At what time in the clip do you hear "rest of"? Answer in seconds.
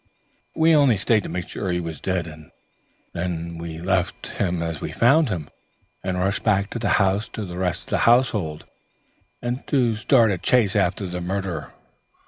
7.55-7.89